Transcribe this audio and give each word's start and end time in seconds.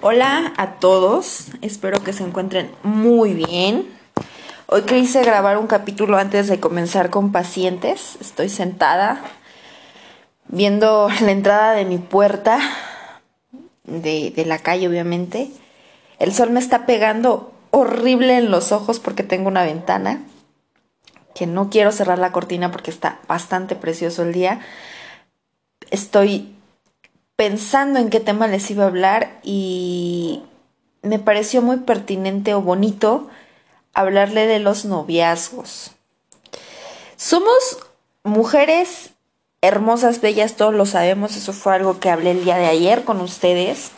Hola 0.00 0.52
a 0.56 0.74
todos, 0.74 1.48
espero 1.60 2.04
que 2.04 2.12
se 2.12 2.22
encuentren 2.22 2.70
muy 2.84 3.34
bien. 3.34 3.98
Hoy 4.66 4.82
quise 4.82 5.24
grabar 5.24 5.58
un 5.58 5.66
capítulo 5.66 6.18
antes 6.18 6.46
de 6.46 6.60
comenzar 6.60 7.10
con 7.10 7.32
pacientes. 7.32 8.16
Estoy 8.20 8.48
sentada 8.48 9.20
viendo 10.46 11.08
la 11.20 11.32
entrada 11.32 11.72
de 11.72 11.84
mi 11.84 11.98
puerta, 11.98 12.60
de, 13.82 14.30
de, 14.30 14.44
la 14.44 14.60
calle 14.60 14.86
obviamente. 14.86 15.50
El 16.20 16.32
sol 16.32 16.50
me 16.50 16.60
está 16.60 16.86
pegando 16.86 17.52
horrible 17.72 18.36
en 18.36 18.52
los 18.52 18.70
ojos 18.70 19.00
porque 19.00 19.24
tengo 19.24 19.48
una 19.48 19.64
ventana, 19.64 20.22
que 21.34 21.48
no 21.48 21.70
quiero 21.70 21.90
cerrar 21.90 22.20
la 22.20 22.30
cortina 22.30 22.70
porque 22.70 22.92
está 22.92 23.18
bastante 23.26 23.74
precioso 23.74 24.22
el 24.22 24.32
día. 24.32 24.60
Estoy 25.90 26.54
pensando 27.38 28.00
en 28.00 28.10
qué 28.10 28.18
tema 28.18 28.48
les 28.48 28.68
iba 28.68 28.82
a 28.82 28.88
hablar 28.88 29.38
y 29.44 30.42
me 31.02 31.20
pareció 31.20 31.62
muy 31.62 31.76
pertinente 31.76 32.52
o 32.52 32.62
bonito 32.62 33.28
hablarle 33.94 34.48
de 34.48 34.58
los 34.58 34.84
noviazgos. 34.84 35.92
Somos 37.14 37.78
mujeres 38.24 39.10
hermosas, 39.60 40.20
bellas, 40.20 40.56
todos 40.56 40.74
lo 40.74 40.84
sabemos, 40.84 41.36
eso 41.36 41.52
fue 41.52 41.76
algo 41.76 42.00
que 42.00 42.10
hablé 42.10 42.32
el 42.32 42.42
día 42.42 42.56
de 42.56 42.66
ayer 42.66 43.04
con 43.04 43.20
ustedes. 43.20 43.92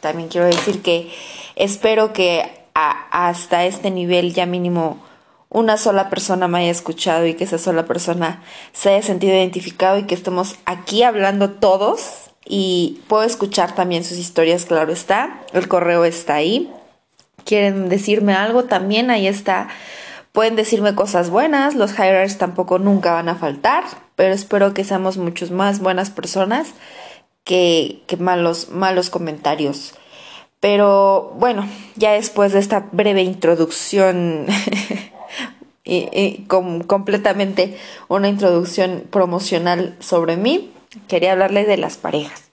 También 0.00 0.30
quiero 0.30 0.46
decir 0.46 0.80
que 0.80 1.12
espero 1.54 2.14
que 2.14 2.50
hasta 2.72 3.66
este 3.66 3.90
nivel 3.90 4.32
ya 4.32 4.46
mínimo 4.46 5.04
una 5.50 5.76
sola 5.76 6.08
persona 6.08 6.48
me 6.48 6.60
haya 6.60 6.70
escuchado 6.70 7.26
y 7.26 7.34
que 7.34 7.44
esa 7.44 7.58
sola 7.58 7.84
persona 7.84 8.42
se 8.72 8.88
haya 8.88 9.02
sentido 9.02 9.34
identificado 9.34 9.98
y 9.98 10.04
que 10.04 10.14
estemos 10.14 10.56
aquí 10.64 11.02
hablando 11.02 11.50
todos 11.50 12.25
y 12.46 13.00
puedo 13.08 13.24
escuchar 13.24 13.74
también 13.74 14.04
sus 14.04 14.18
historias, 14.18 14.64
claro 14.66 14.92
está. 14.92 15.40
El 15.52 15.68
correo 15.68 16.04
está 16.04 16.34
ahí. 16.34 16.72
Quieren 17.44 17.88
decirme 17.88 18.34
algo 18.34 18.64
también, 18.64 19.10
ahí 19.10 19.26
está. 19.26 19.68
Pueden 20.32 20.56
decirme 20.56 20.94
cosas 20.94 21.30
buenas, 21.30 21.74
los 21.74 21.98
hires 21.98 22.38
tampoco 22.38 22.78
nunca 22.78 23.12
van 23.12 23.28
a 23.28 23.36
faltar, 23.36 23.84
pero 24.16 24.34
espero 24.34 24.74
que 24.74 24.84
seamos 24.84 25.16
muchos 25.16 25.50
más 25.50 25.80
buenas 25.80 26.10
personas 26.10 26.74
que, 27.44 28.02
que 28.06 28.16
malos, 28.16 28.68
malos 28.70 29.08
comentarios. 29.08 29.94
Pero 30.60 31.32
bueno, 31.38 31.68
ya 31.96 32.12
después 32.12 32.52
de 32.52 32.58
esta 32.58 32.88
breve 32.92 33.22
introducción 33.22 34.46
y, 35.84 36.44
completamente 36.48 37.78
una 38.08 38.28
introducción 38.28 39.04
promocional 39.10 39.96
sobre 40.00 40.36
mí, 40.36 40.72
quería 41.08 41.32
hablarles 41.32 41.66
de 41.66 41.76
las 41.76 41.96
parejas. 41.96 42.50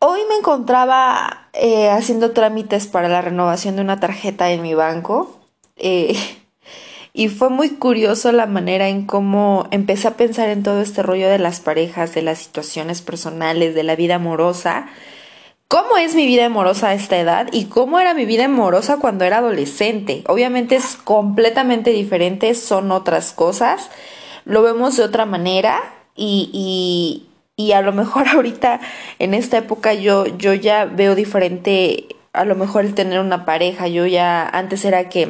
Hoy 0.00 0.20
me 0.28 0.36
encontraba 0.36 1.48
eh, 1.52 1.90
haciendo 1.90 2.30
trámites 2.30 2.86
para 2.86 3.08
la 3.08 3.20
renovación 3.20 3.74
de 3.74 3.82
una 3.82 3.98
tarjeta 3.98 4.52
en 4.52 4.62
mi 4.62 4.72
banco 4.74 5.40
eh, 5.74 6.16
y 7.12 7.28
fue 7.28 7.48
muy 7.48 7.70
curioso 7.70 8.30
la 8.30 8.46
manera 8.46 8.88
en 8.88 9.06
cómo 9.06 9.66
empecé 9.72 10.06
a 10.06 10.16
pensar 10.16 10.50
en 10.50 10.62
todo 10.62 10.80
este 10.82 11.02
rollo 11.02 11.28
de 11.28 11.40
las 11.40 11.58
parejas, 11.58 12.14
de 12.14 12.22
las 12.22 12.38
situaciones 12.38 13.02
personales, 13.02 13.74
de 13.74 13.82
la 13.82 13.96
vida 13.96 14.16
amorosa. 14.16 14.86
¿Cómo 15.66 15.98
es 15.98 16.14
mi 16.14 16.26
vida 16.26 16.46
amorosa 16.46 16.90
a 16.90 16.94
esta 16.94 17.18
edad 17.18 17.48
y 17.50 17.64
cómo 17.64 17.98
era 17.98 18.14
mi 18.14 18.24
vida 18.24 18.44
amorosa 18.44 18.98
cuando 18.98 19.24
era 19.24 19.38
adolescente? 19.38 20.22
Obviamente 20.28 20.76
es 20.76 20.94
completamente 20.94 21.90
diferente, 21.90 22.54
son 22.54 22.92
otras 22.92 23.32
cosas, 23.32 23.90
lo 24.44 24.62
vemos 24.62 24.96
de 24.96 25.02
otra 25.02 25.26
manera 25.26 25.97
y, 26.18 27.28
y 27.56 27.72
a 27.72 27.82
lo 27.82 27.92
mejor 27.92 28.28
ahorita 28.34 28.80
en 29.18 29.34
esta 29.34 29.58
época 29.58 29.94
yo, 29.94 30.26
yo 30.26 30.54
ya 30.54 30.84
veo 30.86 31.14
diferente 31.14 32.06
a 32.32 32.44
lo 32.44 32.54
mejor 32.54 32.84
el 32.84 32.94
tener 32.94 33.20
una 33.20 33.44
pareja, 33.44 33.88
yo 33.88 34.06
ya 34.06 34.48
antes 34.48 34.84
era 34.84 35.08
que 35.08 35.22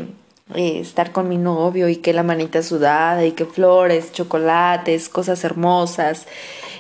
eh, 0.55 0.81
estar 0.81 1.11
con 1.13 1.29
mi 1.29 1.39
novio 1.39 1.89
y 1.89 1.97
que 1.97 2.13
la 2.13 2.23
manita 2.23 2.63
sudada 2.63 3.25
y 3.25 3.33
que 3.33 3.47
flores, 3.47 4.13
chocolates, 4.13 5.09
cosas 5.09 5.43
hermosas 5.45 6.27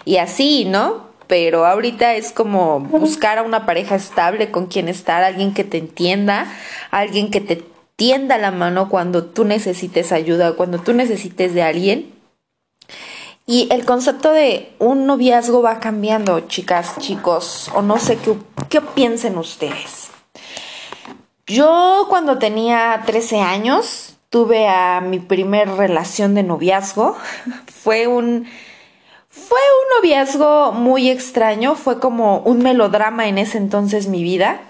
y 0.04 0.18
así, 0.18 0.64
¿no? 0.66 1.08
Pero 1.28 1.66
ahorita 1.66 2.14
es 2.14 2.32
como 2.32 2.80
buscar 2.80 3.38
a 3.38 3.42
una 3.42 3.64
pareja 3.64 3.94
estable 3.94 4.50
con 4.50 4.66
quien 4.66 4.88
estar, 4.88 5.22
alguien 5.22 5.54
que 5.54 5.64
te 5.64 5.78
entienda, 5.78 6.46
alguien 6.90 7.30
que 7.30 7.40
te 7.40 7.62
tienda 7.96 8.38
la 8.38 8.50
mano 8.50 8.88
cuando 8.88 9.24
tú 9.24 9.44
necesites 9.44 10.12
ayuda, 10.12 10.52
cuando 10.56 10.78
tú 10.78 10.92
necesites 10.92 11.54
de 11.54 11.62
alguien 11.62 12.17
y 13.48 13.66
el 13.72 13.86
concepto 13.86 14.30
de 14.30 14.74
un 14.78 15.06
noviazgo 15.06 15.62
va 15.62 15.80
cambiando, 15.80 16.40
chicas, 16.40 16.98
chicos, 16.98 17.70
o 17.74 17.80
no 17.80 17.98
sé 17.98 18.18
qué, 18.18 18.34
qué 18.68 18.82
piensen 18.82 19.38
ustedes. 19.38 20.10
Yo 21.46 22.04
cuando 22.10 22.36
tenía 22.36 23.02
13 23.06 23.40
años 23.40 24.16
tuve 24.28 24.68
a 24.68 25.00
mi 25.00 25.18
primer 25.18 25.70
relación 25.70 26.34
de 26.34 26.42
noviazgo. 26.42 27.16
fue 27.66 28.06
un 28.06 28.46
fue 29.30 29.58
un 29.58 29.96
noviazgo 29.96 30.72
muy 30.72 31.08
extraño, 31.08 31.74
fue 31.74 32.00
como 32.00 32.40
un 32.40 32.58
melodrama 32.58 33.28
en 33.28 33.38
ese 33.38 33.56
entonces 33.56 34.08
mi 34.08 34.22
vida. 34.22 34.60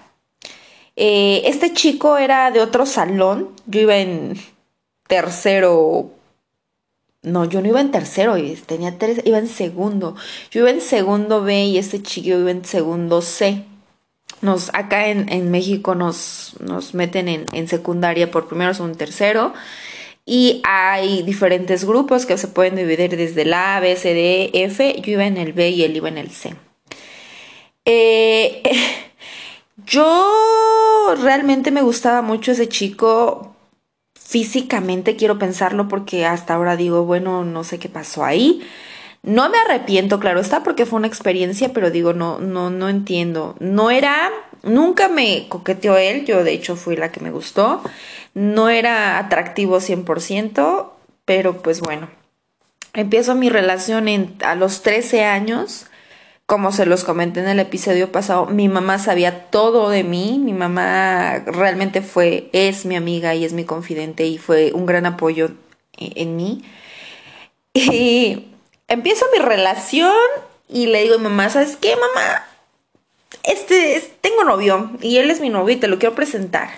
Eh, 0.94 1.42
este 1.46 1.72
chico 1.72 2.16
era 2.16 2.52
de 2.52 2.60
otro 2.60 2.86
salón, 2.86 3.50
yo 3.66 3.80
iba 3.80 3.96
en 3.96 4.34
tercero 5.08 6.10
no, 7.22 7.44
yo 7.44 7.60
no 7.60 7.68
iba 7.68 7.80
en 7.80 7.90
tercero, 7.90 8.36
tenía 8.66 8.96
tres, 8.98 9.20
iba 9.24 9.38
en 9.38 9.48
segundo. 9.48 10.14
Yo 10.50 10.60
iba 10.60 10.70
en 10.70 10.80
segundo 10.80 11.42
B 11.42 11.64
y 11.64 11.78
este 11.78 12.00
chico 12.02 12.28
iba 12.38 12.50
en 12.50 12.64
segundo 12.64 13.22
C. 13.22 13.64
Nos, 14.40 14.70
acá 14.72 15.08
en, 15.08 15.50
México 15.50 15.96
nos, 15.96 16.54
nos 16.60 16.94
meten 16.94 17.28
en, 17.28 17.46
en, 17.52 17.66
secundaria 17.66 18.30
por 18.30 18.46
primero, 18.46 18.72
segundo, 18.72 18.96
tercero. 18.96 19.52
Y 20.24 20.60
hay 20.64 21.22
diferentes 21.22 21.84
grupos 21.84 22.24
que 22.24 22.38
se 22.38 22.48
pueden 22.48 22.76
dividir 22.76 23.16
desde 23.16 23.44
la 23.44 23.76
A, 23.76 23.80
B, 23.80 23.96
C, 23.96 24.14
D, 24.14 24.50
F. 24.52 25.00
Yo 25.00 25.12
iba 25.12 25.26
en 25.26 25.38
el 25.38 25.52
B 25.52 25.70
y 25.70 25.82
él 25.82 25.96
iba 25.96 26.08
en 26.08 26.18
el 26.18 26.30
C. 26.30 26.54
Eh, 27.84 28.62
yo 29.86 31.14
realmente 31.20 31.72
me 31.72 31.82
gustaba 31.82 32.22
mucho 32.22 32.52
ese 32.52 32.68
chico 32.68 33.56
físicamente 34.28 35.16
quiero 35.16 35.38
pensarlo 35.38 35.88
porque 35.88 36.26
hasta 36.26 36.52
ahora 36.52 36.76
digo, 36.76 37.04
bueno, 37.04 37.44
no 37.44 37.64
sé 37.64 37.78
qué 37.78 37.88
pasó 37.88 38.26
ahí. 38.26 38.60
No 39.22 39.48
me 39.48 39.56
arrepiento, 39.56 40.20
claro 40.20 40.40
está, 40.40 40.62
porque 40.62 40.84
fue 40.84 40.98
una 40.98 41.06
experiencia, 41.06 41.72
pero 41.72 41.90
digo, 41.90 42.12
no, 42.12 42.38
no, 42.38 42.68
no 42.68 42.90
entiendo. 42.90 43.56
No 43.58 43.90
era, 43.90 44.30
nunca 44.62 45.08
me 45.08 45.48
coqueteó 45.48 45.96
él, 45.96 46.26
yo 46.26 46.44
de 46.44 46.52
hecho 46.52 46.76
fui 46.76 46.94
la 46.94 47.10
que 47.10 47.20
me 47.20 47.30
gustó. 47.30 47.80
No 48.34 48.68
era 48.68 49.18
atractivo 49.18 49.78
100%, 49.78 50.90
pero 51.24 51.62
pues 51.62 51.80
bueno. 51.80 52.10
Empiezo 52.92 53.34
mi 53.34 53.48
relación 53.48 54.36
a 54.44 54.54
los 54.56 54.82
13 54.82 55.24
años 55.24 55.86
como 56.48 56.72
se 56.72 56.86
los 56.86 57.04
comenté 57.04 57.40
en 57.40 57.48
el 57.48 57.60
episodio 57.60 58.10
pasado, 58.10 58.46
mi 58.46 58.70
mamá 58.70 58.98
sabía 58.98 59.50
todo 59.50 59.90
de 59.90 60.02
mí, 60.02 60.40
mi 60.42 60.54
mamá 60.54 61.40
realmente 61.44 62.00
fue, 62.00 62.48
es 62.54 62.86
mi 62.86 62.96
amiga 62.96 63.34
y 63.34 63.44
es 63.44 63.52
mi 63.52 63.64
confidente 63.64 64.24
y 64.24 64.38
fue 64.38 64.72
un 64.72 64.86
gran 64.86 65.04
apoyo 65.04 65.50
en, 65.98 66.36
mí. 66.36 66.64
Y 67.74 68.46
empiezo 68.88 69.26
mi 69.30 69.40
relación 69.40 70.14
y 70.70 70.86
le 70.86 71.02
digo 71.02 71.16
a 71.16 71.18
mi 71.18 71.24
mamá, 71.24 71.50
¿sabes 71.50 71.76
qué, 71.76 71.94
mamá? 71.96 72.46
Este, 73.42 74.02
tengo 74.22 74.42
novio 74.42 74.90
y 75.02 75.18
él 75.18 75.30
es 75.30 75.42
mi 75.42 75.50
novio 75.50 75.76
y 75.76 75.78
te 75.78 75.86
lo 75.86 75.98
quiero 75.98 76.14
presentar. 76.14 76.70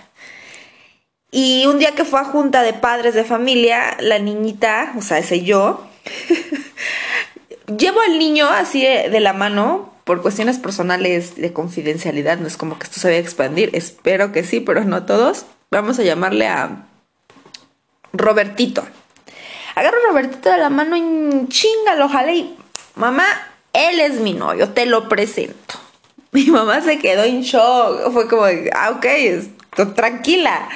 Y 1.31 1.67
un 1.67 1.79
día 1.79 1.95
que 1.95 2.05
fue 2.05 2.19
a 2.19 2.25
junta 2.25 2.65
de 2.65 2.73
padres 2.73 3.15
de 3.15 3.23
familia, 3.23 3.97
la 4.01 4.19
niñita, 4.19 4.95
o 4.99 5.01
sea, 5.01 5.19
ese 5.19 5.43
yo, 5.43 5.87
llevo 7.77 8.01
al 8.01 8.19
niño 8.19 8.49
así 8.49 8.83
de, 8.83 9.21
la 9.21 9.33
mano 9.33 9.93
por 10.05 10.23
cuestiones 10.23 10.59
personales 10.59 11.37
de 11.37 11.53
confidencialidad. 11.53 12.39
No 12.39 12.47
es 12.47 12.57
como 12.57 12.79
que 12.79 12.85
esto 12.85 13.01
se 13.01 13.09
vaya 13.09 13.19
a 13.19 13.23
expandir. 13.23 13.71
Espero 13.75 14.33
que 14.33 14.45
sí, 14.45 14.61
pero 14.61 14.85
no 14.85 15.05
todos. 15.05 15.47
Vamos 15.71 15.99
a 15.99 16.03
llamarle 16.03 16.47
a 16.47 16.87
Robertito. 18.13 18.85
Agarro 19.75 19.99
a 19.99 20.09
Robertito 20.11 20.51
de 20.51 20.59
la 20.59 20.71
mano 20.71 20.97
y 20.97 21.49
chinga, 21.49 21.95
lo 21.95 22.11
y 22.33 22.57
mamá, 22.97 23.25
él 23.73 24.01
es 24.01 24.21
mi 24.21 24.35
novio, 24.35 24.71
te 24.71 24.87
lo 24.87 25.09
presento. 25.09 25.75
Mi 26.33 26.47
mamá 26.47 26.81
se 26.81 26.99
quedó 26.99 27.25
en 27.25 27.43
shock. 27.43 28.13
Fue 28.13 28.29
como, 28.29 28.45
ah, 28.45 28.91
ok, 28.91 29.07
tranquila. 29.95 30.69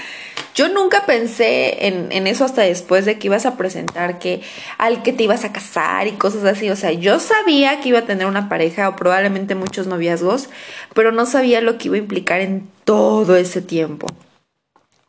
Yo 0.55 0.69
nunca 0.69 1.05
pensé 1.05 1.87
en, 1.89 2.27
eso 2.27 2.45
hasta 2.45 2.63
después 2.63 3.05
de 3.05 3.19
que 3.19 3.27
ibas 3.27 3.45
a 3.45 3.57
presentar 3.57 4.21
que 4.21 4.41
al 4.79 5.03
que 5.03 5.13
te 5.13 5.25
ibas 5.25 5.45
a 5.45 5.53
casar 5.53 6.07
y 6.07 6.13
cosas 6.13 6.45
así. 6.45 6.71
O 6.71 6.77
sea, 6.77 6.93
yo 6.93 7.19
sabía 7.19 7.81
que 7.81 7.89
iba 7.89 8.01
a 8.01 8.07
tener 8.07 8.27
una 8.27 8.49
pareja 8.49 8.89
o 8.89 8.97
probablemente 8.97 9.57
muchos 9.57 9.89
noviazgos, 9.89 10.49
pero 10.95 11.11
no 11.11 11.27
sabía 11.27 11.61
lo 11.61 11.77
que 11.77 11.89
iba 11.89 11.97
a 11.97 11.99
implicar 11.99 12.41
en 12.41 12.69
todo 12.85 13.37
ese 13.37 13.63
tiempo. 13.63 14.07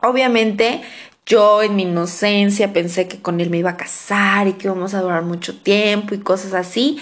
Obviamente, 0.01 0.81
yo 1.25 1.61
en 1.63 1.75
mi 1.75 1.83
inocencia 1.83 2.73
pensé 2.73 3.07
que 3.07 3.21
con 3.21 3.39
él 3.39 3.49
me 3.49 3.57
iba 3.57 3.71
a 3.71 3.77
casar 3.77 4.47
y 4.47 4.53
que 4.53 4.67
íbamos 4.67 4.93
a 4.93 5.01
durar 5.01 5.23
mucho 5.23 5.57
tiempo 5.57 6.13
y 6.13 6.19
cosas 6.19 6.53
así, 6.53 6.99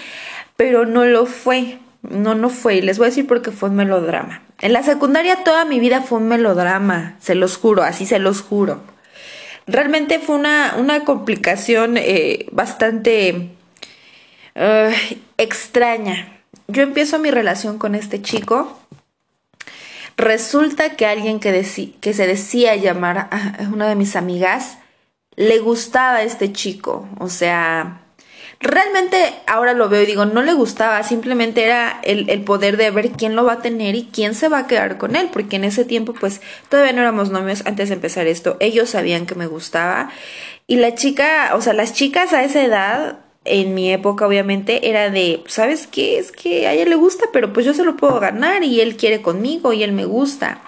pero 0.56 0.86
no 0.86 1.04
lo 1.04 1.26
fue. 1.26 1.78
No, 2.10 2.34
no 2.34 2.50
fue. 2.50 2.76
Y 2.76 2.82
les 2.82 2.98
voy 2.98 3.06
a 3.06 3.10
decir 3.10 3.26
porque 3.26 3.50
fue 3.50 3.70
un 3.70 3.76
melodrama. 3.76 4.42
En 4.60 4.72
la 4.72 4.82
secundaria 4.82 5.44
toda 5.44 5.64
mi 5.64 5.80
vida 5.80 6.02
fue 6.02 6.18
un 6.18 6.28
melodrama. 6.28 7.16
Se 7.20 7.34
los 7.34 7.56
juro, 7.56 7.82
así 7.82 8.06
se 8.06 8.18
los 8.18 8.42
juro. 8.42 8.82
Realmente 9.66 10.18
fue 10.18 10.36
una, 10.36 10.74
una 10.78 11.04
complicación 11.04 11.96
eh, 11.96 12.46
bastante 12.52 13.50
extraña. 15.36 16.40
Yo 16.68 16.82
empiezo 16.82 17.18
mi 17.18 17.30
relación 17.30 17.78
con 17.78 17.94
este 17.94 18.22
chico. 18.22 18.78
Resulta 20.16 20.96
que 20.96 21.06
alguien 21.06 21.40
que, 21.40 21.66
que 22.00 22.14
se 22.14 22.26
decía 22.26 22.76
llamar 22.76 23.28
a 23.30 23.58
una 23.72 23.88
de 23.88 23.96
mis 23.96 24.14
amigas 24.14 24.78
le 25.36 25.58
gustaba 25.58 26.18
a 26.18 26.22
este 26.22 26.52
chico. 26.52 27.08
O 27.18 27.28
sea, 27.28 28.03
realmente 28.60 29.34
ahora 29.46 29.74
lo 29.74 29.88
veo 29.88 30.02
y 30.02 30.06
digo, 30.06 30.24
no 30.24 30.42
le 30.42 30.52
gustaba, 30.52 31.02
simplemente 31.02 31.64
era 31.64 32.00
el, 32.02 32.28
el, 32.30 32.42
poder 32.42 32.76
de 32.76 32.90
ver 32.90 33.10
quién 33.10 33.36
lo 33.36 33.44
va 33.44 33.54
a 33.54 33.62
tener 33.62 33.94
y 33.94 34.08
quién 34.12 34.34
se 34.34 34.48
va 34.48 34.58
a 34.58 34.66
quedar 34.66 34.98
con 34.98 35.16
él, 35.16 35.28
porque 35.32 35.56
en 35.56 35.64
ese 35.64 35.84
tiempo 35.84 36.14
pues 36.14 36.40
todavía 36.68 36.92
no 36.92 37.00
éramos 37.00 37.30
novios 37.30 37.62
antes 37.66 37.88
de 37.88 37.94
empezar 37.94 38.26
esto, 38.26 38.56
ellos 38.60 38.90
sabían 38.90 39.26
que 39.26 39.34
me 39.34 39.46
gustaba 39.46 40.10
y 40.66 40.76
la 40.76 40.94
chica, 40.94 41.52
o 41.54 41.60
sea, 41.60 41.74
las 41.74 41.92
chicas 41.92 42.32
a 42.32 42.42
esa 42.42 42.62
edad 42.64 43.18
en 43.44 43.74
mi 43.74 43.92
época 43.92 44.26
obviamente 44.26 44.88
era 44.88 45.10
de, 45.10 45.44
¿sabes 45.46 45.86
qué? 45.86 46.18
Es 46.18 46.32
que 46.32 46.66
a 46.66 46.72
ella 46.72 46.86
le 46.86 46.94
gusta, 46.96 47.26
pero 47.32 47.52
pues 47.52 47.66
yo 47.66 47.74
se 47.74 47.84
lo 47.84 47.96
puedo 47.96 48.18
ganar 48.20 48.64
y 48.64 48.80
él 48.80 48.96
quiere 48.96 49.22
conmigo 49.22 49.72
y 49.72 49.82
él 49.82 49.92
me 49.92 50.06
gusta. 50.06 50.62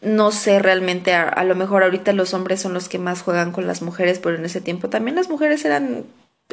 No 0.00 0.30
sé 0.30 0.58
realmente, 0.58 1.14
a, 1.14 1.42
lo 1.44 1.54
mejor 1.56 1.82
ahorita 1.82 2.12
los 2.12 2.34
hombres 2.34 2.60
son 2.60 2.72
los 2.72 2.88
que 2.88 2.98
más 2.98 3.22
juegan 3.22 3.52
con 3.52 3.66
las 3.66 3.82
mujeres, 3.82 4.20
pero 4.20 4.36
en 4.36 4.44
ese 4.44 4.60
tiempo 4.60 4.88
también 4.88 5.16
las 5.16 5.28
mujeres 5.28 5.64
eran, 5.64 6.04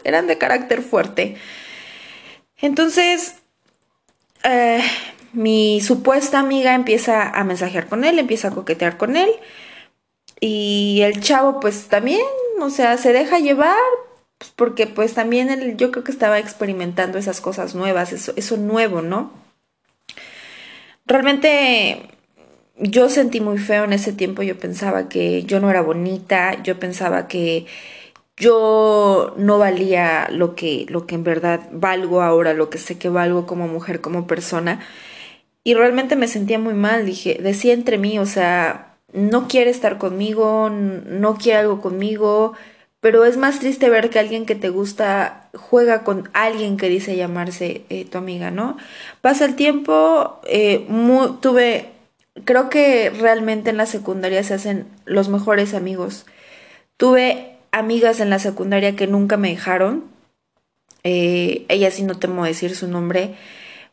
eran 0.03 0.27
de 0.27 0.38
carácter 0.38 0.81
fuerte. 0.81 1.38
Entonces, 2.57 3.36
eh, 4.44 4.81
mi 5.33 5.81
supuesta 5.81 6.39
amiga 6.39 6.74
empieza 6.74 7.30
a 7.30 7.44
mensajear 7.44 7.88
con 7.88 8.03
él, 8.06 8.19
empieza 8.19 8.50
a 8.50 8.51
coquetear 8.51 8.97
con 8.97 9.15
él. 9.15 9.30
Y 10.39 11.01
el 11.03 11.21
chavo 11.21 11.59
pues 11.59 11.88
también, 11.88 12.21
o 12.62 12.69
sea, 12.69 12.97
se 12.97 13.13
deja 13.13 13.39
llevar, 13.39 13.75
pues, 14.38 14.51
porque 14.56 14.88
pues 14.88 15.13
también 15.13 15.50
él, 15.50 15.77
yo 15.77 15.92
creo 15.92 16.03
que 16.03 16.12
estaba 16.12 16.39
experimentando 16.39 17.18
esas 17.18 17.41
cosas 17.41 17.75
nuevas, 17.75 18.13
eso, 18.13 18.33
eso 18.36 18.57
nuevo, 18.57 19.01
¿no? 19.01 19.31
Realmente 21.06 22.09
yo 22.77 23.09
sentí 23.09 23.41
muy 23.41 23.57
feo 23.57 23.83
en 23.86 23.94
ese 23.94 24.12
tiempo, 24.13 24.44
yo 24.44 24.57
pensaba 24.57 25.07
que 25.09 25.44
yo 25.44 25.59
no 25.59 25.69
era 25.69 25.81
bonita, 25.81 26.62
yo 26.63 26.80
pensaba 26.80 27.27
que 27.27 27.65
yo 28.38 29.34
no 29.38 29.58
valía 29.58 30.28
lo 30.32 30.56
que, 30.56 30.86
lo 30.90 31.08
que 31.08 31.16
en 31.16 31.24
verdad 31.24 31.70
valgo 31.72 32.22
ahora, 32.22 32.54
lo 32.54 32.70
que 32.70 32.78
sé 32.78 32.98
que 32.98 33.10
valgo 33.10 33.46
como 33.46 33.68
mujer, 33.68 34.02
como 34.02 34.28
persona. 34.28 34.82
Y 35.64 35.74
realmente 35.74 36.16
me 36.16 36.28
sentía 36.28 36.60
muy 36.60 36.74
mal, 36.74 37.06
dije, 37.06 37.40
decía 37.42 37.74
entre 37.74 37.98
mí, 37.98 38.20
o 38.20 38.26
sea, 38.26 38.98
no 39.14 39.48
quiere 39.48 39.72
estar 39.72 39.98
conmigo, 39.98 40.70
no 40.70 41.36
quiere 41.38 41.60
algo 41.60 41.82
conmigo, 41.82 42.54
pero 43.00 43.26
es 43.26 43.38
más 43.38 43.60
triste 43.60 43.90
ver 43.90 44.10
que 44.10 44.20
alguien 44.20 44.46
que 44.46 44.56
te 44.56 44.70
gusta 44.70 45.50
juega 45.54 46.04
con 46.04 46.30
alguien 46.34 46.78
que 46.78 46.90
dice 46.90 47.16
llamarse 47.16 47.84
eh, 47.90 48.06
tu 48.06 48.18
amiga, 48.18 48.52
¿no? 48.52 48.78
Pasa 49.22 49.46
el 49.46 49.56
tiempo, 49.56 50.42
eh, 50.48 50.88
tuve, 51.42 51.92
creo 52.46 52.70
que 52.70 53.12
realmente 53.12 53.70
en 53.70 53.78
la 53.78 53.86
secundaria 53.86 54.44
se 54.44 54.56
hacen 54.56 54.88
los 55.06 55.30
mejores 55.30 55.74
amigos. 55.74 56.26
Tuve 56.98 57.55
amigas 57.77 58.19
en 58.19 58.30
la 58.30 58.39
secundaria 58.39 58.95
que 58.95 59.07
nunca 59.07 59.38
me 59.38 59.50
dejaron, 59.50 60.06
eh, 61.04 61.66
ella 61.69 61.92
sí 61.92 62.04
no 62.04 62.18
temo 62.18 62.45
decir 62.45 62.75
su 62.75 62.88
nombre, 62.88 63.36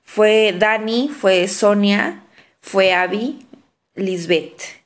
fue 0.03 0.55
Dani, 0.59 1.09
fue 1.09 1.47
Sonia, 1.49 2.23
fue 2.61 2.95
Abby, 2.95 3.47
Lisbeth 3.95 4.83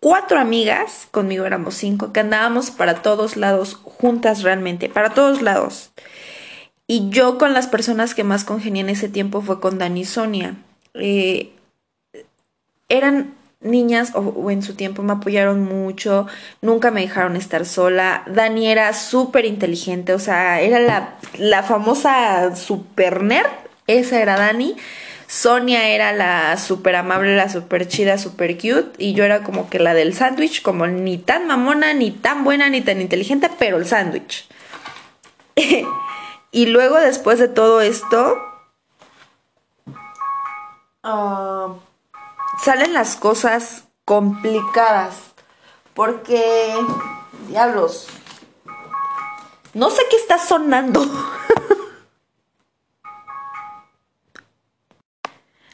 cuatro 0.00 0.40
amigas, 0.40 1.06
conmigo 1.10 1.44
éramos 1.44 1.74
cinco, 1.74 2.12
que 2.12 2.20
andábamos 2.20 2.70
para 2.70 3.02
todos 3.02 3.36
lados, 3.36 3.74
juntas 3.74 4.42
realmente, 4.42 4.88
para 4.88 5.10
todos 5.10 5.42
lados. 5.42 5.92
Y 6.86 7.10
yo 7.10 7.38
con 7.38 7.52
las 7.52 7.68
personas 7.68 8.14
que 8.14 8.24
más 8.24 8.44
congenié 8.44 8.80
en 8.80 8.88
ese 8.88 9.08
tiempo 9.08 9.42
fue 9.42 9.60
con 9.60 9.78
Dani 9.78 10.00
y 10.00 10.04
Sonia. 10.04 10.56
Eh, 10.94 11.52
eran 12.88 13.34
niñas, 13.60 14.12
o, 14.14 14.50
en 14.50 14.62
su 14.62 14.74
tiempo 14.74 15.02
me 15.02 15.12
apoyaron 15.12 15.62
mucho, 15.64 16.26
nunca 16.62 16.90
me 16.90 17.02
dejaron 17.02 17.36
estar 17.36 17.66
sola. 17.66 18.22
Dani 18.26 18.68
era 18.68 18.92
súper 18.92 19.44
inteligente, 19.44 20.14
o 20.14 20.18
sea, 20.18 20.60
era 20.60 20.80
la, 20.80 21.16
la 21.38 21.62
famosa 21.62 22.56
super 22.56 23.22
nerd, 23.22 23.50
esa 23.86 24.20
era 24.20 24.36
Dani. 24.36 24.76
Sonia 25.26 25.88
era 25.90 26.12
la 26.12 26.56
súper 26.56 26.96
amable, 26.96 27.36
la 27.36 27.48
súper 27.48 27.86
chida, 27.86 28.18
súper 28.18 28.56
cute. 28.56 28.90
Y 28.98 29.12
yo 29.14 29.22
era 29.22 29.44
como 29.44 29.70
que 29.70 29.78
la 29.78 29.94
del 29.94 30.12
sándwich, 30.12 30.60
como 30.60 30.88
ni 30.88 31.18
tan 31.18 31.46
mamona, 31.46 31.94
ni 31.94 32.10
tan 32.10 32.42
buena, 32.42 32.68
ni 32.68 32.80
tan 32.80 33.00
inteligente, 33.00 33.48
pero 33.56 33.76
el 33.76 33.86
sándwich. 33.86 34.48
y 36.50 36.66
luego, 36.66 36.98
después 36.98 37.38
de 37.38 37.46
todo 37.46 37.80
esto, 37.80 38.38
ah, 41.04 41.74
salen 42.62 42.92
las 42.92 43.16
cosas 43.16 43.84
complicadas. 44.04 45.16
Porque, 45.94 46.74
diablos, 47.48 48.06
no 49.74 49.90
sé 49.90 50.02
qué 50.10 50.16
está 50.16 50.38
sonando. 50.38 51.04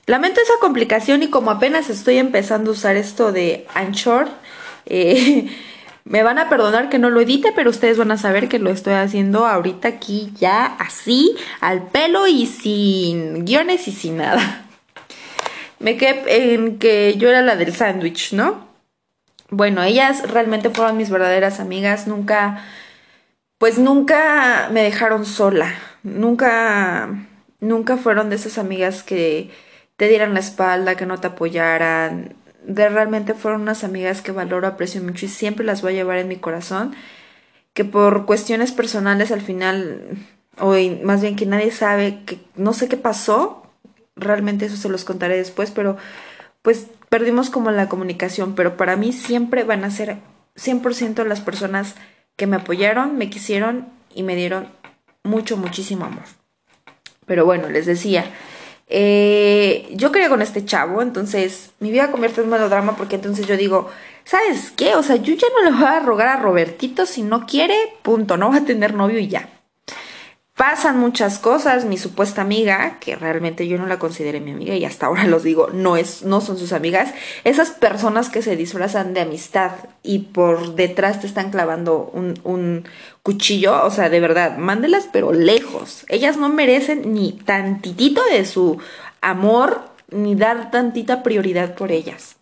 Lamento 0.07 0.41
esa 0.41 0.55
complicación 0.61 1.23
y 1.23 1.31
como 1.31 1.51
apenas 1.51 1.91
estoy 1.91 2.19
empezando 2.19 2.71
a 2.71 2.75
usar 2.75 2.97
esto 2.97 3.33
de 3.33 3.67
Anchor, 3.75 4.29
eh, 4.87 5.51
me 6.05 6.23
van 6.23 6.39
a 6.39 6.49
perdonar 6.49 6.89
que 6.89 6.99
no 6.99 7.11
lo 7.11 7.21
edite, 7.21 7.53
pero 7.55 7.71
ustedes 7.71 7.99
van 7.99 8.13
a 8.13 8.17
saber 8.17 8.49
que 8.49 8.61
lo 8.61 8.71
estoy 8.71 8.95
haciendo 8.95 9.47
ahorita 9.47 9.89
aquí 9.89 10.33
ya 10.39 10.65
así, 10.65 11.37
al 11.61 11.89
pelo 11.89 12.27
y 12.29 12.47
sin 12.47 13.45
guiones 13.45 13.89
y 13.89 13.93
sin 13.93 14.19
nada. 14.19 14.66
Me 15.79 15.97
quedé 15.97 16.55
en 16.55 16.79
que 16.79 17.17
yo 17.19 17.29
era 17.29 17.43
la 17.43 17.57
del 17.57 17.75
sándwich, 17.75 18.33
¿no? 18.33 18.67
Bueno, 19.51 19.83
ellas 19.83 20.29
realmente 20.31 20.71
fueron 20.71 20.97
mis 20.97 21.11
verdaderas 21.11 21.61
amigas, 21.61 22.07
nunca, 22.09 22.65
pues 23.59 23.79
nunca 23.79 24.69
me 24.73 24.83
dejaron 24.83 25.25
sola, 25.25 25.73
nunca, 26.03 27.09
nunca 27.61 27.97
fueron 27.97 28.29
de 28.31 28.37
esas 28.37 28.59
amigas 28.59 29.03
que 29.03 29.51
te 29.97 30.09
dieran 30.09 30.35
la 30.35 30.41
espalda, 30.41 30.97
que 30.97 31.07
no 31.07 31.21
te 31.21 31.29
apoyaran. 31.29 32.35
De 32.65 32.89
realmente 32.89 33.35
fueron 33.35 33.63
unas 33.63 33.85
amigas 33.85 34.23
que 34.23 34.33
valoro, 34.33 34.67
aprecio 34.67 35.03
mucho 35.03 35.27
y 35.27 35.29
siempre 35.29 35.65
las 35.65 35.83
voy 35.83 35.93
a 35.93 35.97
llevar 35.97 36.19
en 36.19 36.29
mi 36.29 36.37
corazón. 36.37 36.95
Que 37.75 37.85
por 37.85 38.27
cuestiones 38.27 38.73
personales 38.73 39.31
al 39.31 39.43
final, 39.43 40.19
o 40.59 40.75
más 41.05 41.21
bien 41.23 41.37
que 41.37 41.47
nadie 41.47 41.71
sabe, 41.71 42.25
que 42.27 42.39
no 42.57 42.73
sé 42.73 42.89
qué 42.89 42.97
pasó, 42.97 43.66
realmente 44.17 44.67
eso 44.67 44.77
se 44.77 44.89
los 44.89 45.05
contaré 45.05 45.37
después, 45.37 45.71
pero 45.71 45.97
pues 46.63 46.87
perdimos 47.09 47.51
como 47.51 47.71
la 47.71 47.89
comunicación, 47.89 48.55
pero 48.55 48.77
para 48.77 48.97
mí 48.97 49.13
siempre 49.13 49.63
van 49.63 49.85
a 49.85 49.91
ser 49.91 50.17
100% 50.57 51.25
las 51.25 51.41
personas 51.41 51.95
que 52.35 52.47
me 52.47 52.57
apoyaron, 52.57 53.17
me 53.17 53.31
quisieron 53.31 53.87
y 54.15 54.23
me 54.23 54.35
dieron 54.35 54.69
mucho, 55.23 55.57
muchísimo 55.57 56.07
amor. 56.07 56.25
Pero 57.27 57.45
bueno, 57.45 57.69
les 57.69 57.87
decía, 57.87 58.25
eh, 58.89 59.89
yo 59.93 60.13
quería 60.13 60.29
con 60.29 60.43
este 60.43 60.65
chavo, 60.65 61.03
entonces 61.03 61.71
mi 61.81 61.91
vida 61.91 62.11
convierte 62.11 62.41
en 62.41 62.51
melodrama 62.51 62.97
porque 62.97 63.17
entonces 63.17 63.47
yo 63.47 63.57
digo, 63.57 63.91
¿sabes 64.25 64.73
qué? 64.77 64.95
O 64.95 65.03
sea, 65.03 65.17
yo 65.17 65.35
ya 65.35 65.49
no 65.55 65.71
le 65.71 65.77
voy 65.77 65.87
a 65.87 66.01
rogar 66.01 66.29
a 66.29 66.41
Robertito 66.41 67.05
si 67.07 67.23
no 67.23 67.47
quiere, 67.47 67.77
punto, 68.03 68.37
no 68.37 68.51
va 68.51 68.59
a 68.59 68.65
tener 68.65 68.95
novio 68.95 69.19
y 69.19 69.29
ya. 69.29 69.49
Pasan 70.69 70.99
muchas 70.99 71.39
cosas, 71.39 71.85
mi 71.85 71.97
supuesta 71.97 72.43
amiga, 72.43 72.99
que 72.99 73.15
realmente 73.15 73.69
yo 73.69 73.79
no 73.79 73.87
la 73.87 74.01
consideré 74.01 74.41
mi 74.41 74.51
amiga 74.51 74.75
y 74.75 74.85
hasta 74.85 75.07
ahora 75.07 75.25
los 75.25 75.45
digo, 75.45 75.69
no, 75.73 75.97
es, 75.97 76.25
no 76.25 76.41
son 76.41 76.59
sus 76.59 76.73
amigas, 76.73 77.15
esas 77.45 77.71
personas 77.71 78.31
que 78.31 78.43
se 78.43 78.57
disfrazan 78.57 79.15
de 79.15 79.21
amistad 79.21 79.71
y 80.03 80.19
por 80.19 80.75
detrás 80.75 81.21
te 81.21 81.29
están 81.29 81.53
clavando 81.53 82.11
un, 82.13 82.35
un 82.43 82.85
cuchillo, 83.23 83.85
o 83.85 83.93
sea, 83.93 84.09
de 84.09 84.19
verdad, 84.19 84.59
mándelas 84.59 85.09
pero 85.13 85.33
lejos. 85.33 86.05
Ellas 86.09 86.37
no 86.37 86.49
merecen 86.49 87.15
ni 87.15 87.31
tantitito 87.31 88.25
de 88.25 88.45
su 88.45 88.81
amor, 89.21 89.83
ni 90.11 90.35
dar 90.35 90.73
tantita 90.73 91.23
prioridad 91.23 91.77
por 91.77 91.93
ellas. 91.93 92.39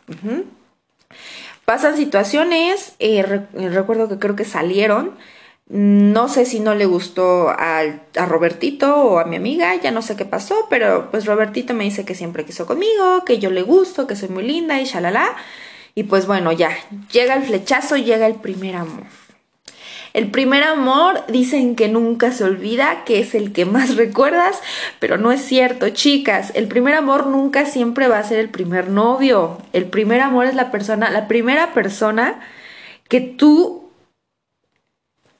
Pasan 1.66 1.94
situaciones, 1.98 2.94
eh, 3.00 3.22
recuerdo 3.52 4.08
que 4.08 4.18
creo 4.18 4.34
que 4.34 4.46
salieron 4.46 5.12
no 5.68 6.28
sé 6.28 6.44
si 6.44 6.60
no 6.60 6.74
le 6.74 6.86
gustó 6.86 7.48
a, 7.48 7.80
a, 7.80 8.26
Robertito 8.26 8.96
o 8.96 9.18
a 9.18 9.24
mi 9.24 9.36
amiga, 9.36 9.74
ya 9.76 9.90
no 9.90 10.02
sé 10.02 10.14
qué 10.14 10.24
pasó, 10.24 10.66
pero 10.68 11.10
pues 11.10 11.24
Robertito 11.24 11.72
me 11.72 11.84
dice 11.84 12.04
que 12.04 12.14
siempre 12.14 12.44
quiso 12.44 12.66
conmigo, 12.66 13.24
que 13.24 13.38
yo 13.38 13.50
le 13.50 13.62
gusto, 13.62 14.06
que 14.06 14.16
soy 14.16 14.28
muy 14.28 14.44
linda 14.44 14.80
y 14.80 14.84
shalala. 14.84 15.34
Y 15.94 16.04
pues 16.04 16.26
bueno, 16.26 16.52
ya, 16.52 16.70
llega 17.12 17.34
el 17.34 17.44
flechazo, 17.44 17.96
llega 17.96 18.26
el 18.26 18.34
primer 18.34 18.76
amor. 18.76 19.04
El 20.12 20.30
primer 20.30 20.62
amor 20.62 21.24
dicen 21.26 21.74
que 21.74 21.88
nunca 21.88 22.30
se 22.30 22.44
olvida, 22.44 23.04
que 23.04 23.18
es 23.18 23.34
el 23.34 23.52
que 23.52 23.64
más 23.64 23.96
recuerdas, 23.96 24.60
pero 25.00 25.18
no 25.18 25.32
es 25.32 25.40
cierto, 25.42 25.88
chicas. 25.90 26.52
El 26.54 26.68
primer 26.68 26.94
amor 26.94 27.26
nunca 27.26 27.66
siempre 27.66 28.06
va 28.06 28.18
a 28.18 28.24
ser 28.24 28.38
el 28.38 28.48
primer 28.48 28.88
novio. 28.88 29.58
El 29.72 29.86
primer 29.86 30.20
amor 30.20 30.46
es 30.46 30.54
la 30.54 30.70
persona, 30.70 31.10
la 31.10 31.26
primera 31.26 31.72
persona 31.72 32.40
que 33.08 33.20
tú 33.20 33.83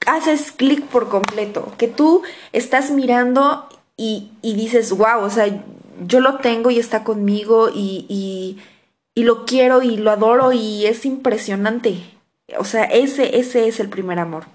haces 0.05 0.51
clic 0.51 0.85
por 0.85 1.09
completo, 1.09 1.73
que 1.77 1.87
tú 1.87 2.23
estás 2.53 2.91
mirando 2.91 3.67
y, 3.97 4.31
dices, 4.41 4.91
wow, 4.91 5.21
o 5.21 5.29
sea, 5.29 5.47
yo 6.05 6.19
lo 6.19 6.39
tengo 6.39 6.69
y 6.71 6.79
está 6.79 7.03
conmigo 7.03 7.69
y, 7.69 8.05
y, 8.09 8.59
y 9.13 9.23
lo 9.23 9.45
quiero 9.45 9.81
y 9.81 9.97
lo 9.97 10.11
adoro 10.11 10.51
y 10.51 10.85
es 10.85 11.05
impresionante. 11.05 12.03
O 12.57 12.65
sea, 12.65 12.83
ese, 12.83 13.39
ese 13.39 13.67
es 13.67 13.79
el 13.79 13.89
primer 13.89 14.19
amor. 14.19 14.45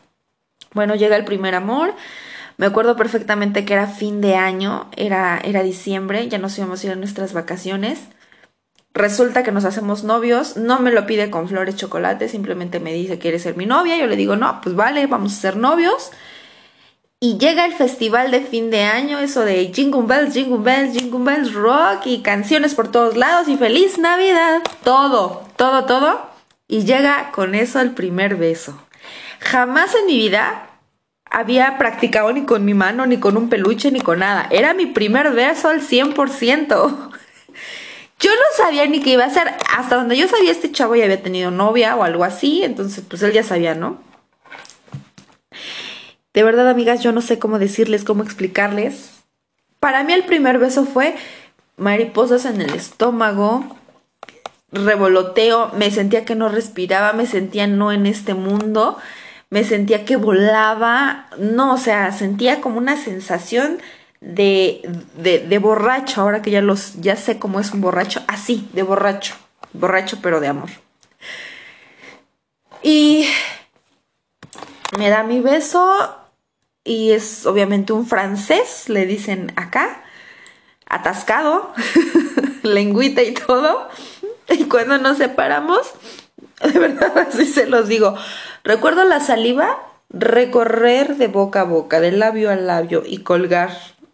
Bueno, 0.72 0.94
llega 0.94 1.16
el 1.16 1.24
primer 1.24 1.54
amor. 1.54 1.94
Me 2.56 2.66
acuerdo 2.66 2.94
perfectamente 2.94 3.64
que 3.64 3.72
era 3.72 3.86
fin 3.86 4.20
de 4.20 4.36
año, 4.36 4.88
era, 4.96 5.40
era 5.42 5.62
diciembre, 5.62 6.28
ya 6.28 6.38
nos 6.38 6.56
íbamos 6.58 6.82
a 6.82 6.86
ir 6.86 6.92
a 6.92 6.96
nuestras 6.96 7.32
vacaciones. 7.32 8.00
Resulta 8.92 9.44
que 9.44 9.52
nos 9.52 9.64
hacemos 9.64 10.02
novios, 10.02 10.56
no 10.56 10.80
me 10.80 10.90
lo 10.90 11.06
pide 11.06 11.30
con 11.30 11.48
flores 11.48 11.76
chocolate, 11.76 12.28
simplemente 12.28 12.80
me 12.80 12.92
dice, 12.92 13.18
¿quieres 13.18 13.42
ser 13.42 13.56
mi 13.56 13.64
novia? 13.64 13.96
Yo 13.96 14.06
le 14.06 14.16
digo, 14.16 14.34
no, 14.34 14.60
pues 14.60 14.74
vale, 14.74 15.06
vamos 15.06 15.32
a 15.32 15.40
ser 15.40 15.56
novios. 15.56 16.10
Y 17.20 17.38
llega 17.38 17.66
el 17.66 17.74
festival 17.74 18.30
de 18.30 18.40
fin 18.40 18.70
de 18.70 18.82
año, 18.82 19.18
eso 19.18 19.44
de 19.44 19.70
Jingle 19.72 20.06
Bells, 20.06 20.34
Jingle 20.34 20.58
Bells, 20.58 20.98
Jingle 20.98 21.22
Bells 21.22 21.52
Rock 21.52 22.06
y 22.06 22.22
canciones 22.22 22.74
por 22.74 22.90
todos 22.90 23.16
lados 23.16 23.46
y 23.46 23.56
feliz 23.56 23.98
Navidad, 23.98 24.62
todo, 24.82 25.44
todo, 25.56 25.84
todo. 25.84 26.30
Y 26.66 26.84
llega 26.84 27.30
con 27.30 27.54
eso 27.54 27.80
el 27.80 27.90
primer 27.90 28.36
beso. 28.36 28.80
Jamás 29.38 29.94
en 29.94 30.06
mi 30.06 30.16
vida 30.16 30.70
había 31.30 31.78
practicado 31.78 32.32
ni 32.32 32.44
con 32.44 32.64
mi 32.64 32.74
mano, 32.74 33.06
ni 33.06 33.18
con 33.18 33.36
un 33.36 33.48
peluche, 33.48 33.92
ni 33.92 34.00
con 34.00 34.20
nada. 34.20 34.48
Era 34.50 34.74
mi 34.74 34.86
primer 34.86 35.32
beso 35.32 35.68
al 35.68 35.82
100%. 35.82 37.10
Yo 38.20 38.30
no 38.30 38.56
sabía 38.56 38.86
ni 38.86 39.00
qué 39.00 39.10
iba 39.10 39.24
a 39.24 39.30
ser. 39.30 39.48
Hasta 39.76 39.96
donde 39.96 40.16
yo 40.16 40.28
sabía, 40.28 40.50
este 40.50 40.70
chavo 40.70 40.94
ya 40.94 41.04
había 41.04 41.22
tenido 41.22 41.50
novia 41.50 41.96
o 41.96 42.04
algo 42.04 42.24
así. 42.24 42.62
Entonces, 42.62 43.02
pues 43.08 43.22
él 43.22 43.32
ya 43.32 43.42
sabía, 43.42 43.74
¿no? 43.74 43.98
De 46.32 46.42
verdad, 46.42 46.68
amigas, 46.68 47.02
yo 47.02 47.12
no 47.12 47.22
sé 47.22 47.38
cómo 47.38 47.58
decirles, 47.58 48.04
cómo 48.04 48.22
explicarles. 48.22 49.22
Para 49.80 50.04
mí 50.04 50.12
el 50.12 50.24
primer 50.24 50.58
beso 50.58 50.84
fue 50.84 51.16
mariposas 51.76 52.44
en 52.44 52.60
el 52.60 52.74
estómago, 52.74 53.76
revoloteo, 54.70 55.72
me 55.76 55.90
sentía 55.90 56.24
que 56.24 56.34
no 56.34 56.48
respiraba, 56.48 57.14
me 57.14 57.26
sentía 57.26 57.66
no 57.66 57.90
en 57.90 58.06
este 58.06 58.34
mundo 58.34 58.98
me 59.50 59.64
sentía 59.64 60.04
que 60.04 60.16
volaba, 60.16 61.26
no, 61.36 61.74
o 61.74 61.78
sea, 61.78 62.12
sentía 62.12 62.60
como 62.60 62.78
una 62.78 62.96
sensación 62.96 63.80
de, 64.20 64.82
de, 65.16 65.40
de, 65.40 65.58
borracho, 65.58 66.20
ahora 66.20 66.42
que 66.42 66.50
ya, 66.50 66.60
los, 66.60 67.00
ya 67.00 67.16
sé 67.16 67.38
cómo 67.38 67.60
es 67.60 67.72
un 67.72 67.80
borracho, 67.80 68.22
así, 68.26 68.68
de 68.72 68.82
borracho, 68.82 69.34
borracho 69.72 70.18
pero 70.22 70.40
de 70.40 70.48
amor. 70.48 70.70
Y 72.82 73.28
me 74.98 75.08
da 75.08 75.22
mi 75.22 75.40
beso 75.40 76.16
y 76.84 77.12
es 77.12 77.46
obviamente 77.46 77.92
un 77.92 78.06
francés, 78.06 78.88
le 78.88 79.06
dicen 79.06 79.52
acá, 79.56 80.02
atascado, 80.86 81.72
lengüita 82.62 83.22
y 83.22 83.34
todo. 83.34 83.88
Y 84.48 84.64
cuando 84.64 84.98
nos 84.98 85.18
separamos, 85.18 85.92
de 86.62 86.78
verdad 86.78 87.16
así 87.28 87.46
se 87.46 87.66
los 87.66 87.88
digo, 87.88 88.16
Recuerdo 88.62 89.04
la 89.04 89.20
saliva 89.20 89.78
recorrer 90.10 91.16
de 91.16 91.28
boca 91.28 91.62
a 91.62 91.64
boca, 91.64 92.00
de 92.00 92.12
labio 92.12 92.50
a 92.50 92.56
labio 92.56 93.04
y 93.06 93.18
colgar. 93.18 93.70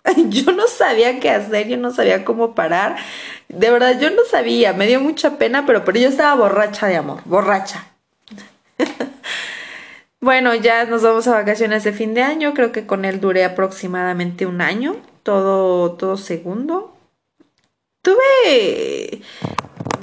Yo 0.29 0.53
no 0.53 0.67
sabía 0.67 1.19
qué 1.21 1.31
hacer, 1.31 1.69
yo 1.69 1.77
no 1.77 1.91
sabía 1.91 2.25
cómo 2.25 2.55
parar. 2.55 2.97
De 3.49 3.71
verdad, 3.71 3.99
yo 4.01 4.11
no 4.11 4.23
sabía, 4.31 4.73
me 4.73 4.87
dio 4.87 5.01
mucha 5.01 5.39
pena, 5.39 5.67
pero, 5.67 5.85
pero 5.85 5.99
yo 5.99 6.09
estaba 6.09 6.35
borracha 6.35 6.87
de 6.87 6.97
amor, 6.97 7.21
borracha. 7.25 7.87
bueno, 10.21 10.55
ya 10.55 10.85
nos 10.85 11.03
vamos 11.03 11.27
a 11.29 11.33
vacaciones 11.33 11.85
de 11.85 11.93
fin 11.93 12.15
de 12.15 12.23
año, 12.23 12.55
creo 12.55 12.73
que 12.73 12.87
con 12.87 13.05
él 13.05 13.21
duré 13.21 13.45
aproximadamente 13.45 14.47
un 14.47 14.61
año, 14.61 14.97
todo, 15.23 15.93
todo 15.93 16.17
segundo. 16.17 16.97
Tuve 18.03 19.23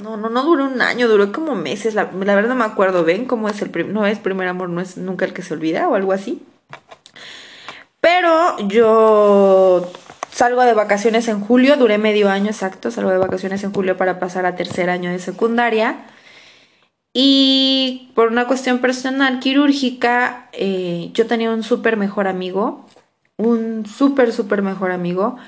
no, 0.04 0.18
no, 0.18 0.28
no 0.28 0.44
duró 0.44 0.66
un 0.66 0.82
año, 0.82 1.08
duró 1.08 1.32
como 1.32 1.54
meses. 1.54 1.94
La, 1.94 2.04
verdad 2.04 2.48
no 2.48 2.54
me 2.54 2.64
acuerdo. 2.64 3.04
¿Ven 3.04 3.24
cómo 3.24 3.48
es 3.48 3.62
el 3.62 3.70
primer... 3.70 3.92
No 3.92 4.06
es 4.06 4.18
primer 4.18 4.46
amor, 4.48 4.68
no 4.68 4.80
es 4.82 4.98
nunca 4.98 5.24
el 5.24 5.32
que 5.32 5.42
se 5.42 5.54
olvida 5.54 5.88
o 5.88 5.94
algo 5.94 6.12
así. 6.12 6.42
Pero 8.04 8.58
yo 8.68 9.90
salgo 10.30 10.60
de 10.62 10.74
vacaciones 10.74 11.26
en 11.28 11.40
julio, 11.40 11.78
duré 11.78 11.96
medio 11.96 12.28
año 12.28 12.50
exacto. 12.50 12.90
Salgo 12.90 13.10
de 13.10 13.16
vacaciones 13.16 13.64
en 13.64 13.72
julio 13.72 13.96
para 13.96 14.20
pasar 14.20 14.44
a 14.44 14.56
tercer 14.56 14.90
año 14.90 15.10
de 15.10 15.18
secundaria. 15.18 16.04
Y 17.14 18.12
por 18.14 18.28
una 18.28 18.46
cuestión 18.46 18.80
personal, 18.80 19.38
quirúrgica, 19.40 20.50
eh, 20.52 21.12
yo 21.14 21.26
tenía 21.26 21.50
un 21.50 21.62
súper 21.62 21.96
mejor 21.96 22.28
amigo. 22.28 22.84
Un 23.38 23.86
súper, 23.86 24.34
súper 24.34 24.60
mejor 24.60 24.90
amigo. 24.90 25.38